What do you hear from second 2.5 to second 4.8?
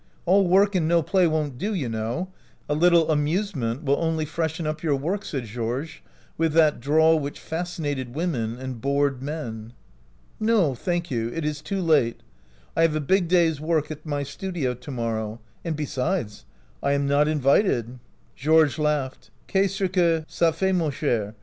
A little amusement will only freshen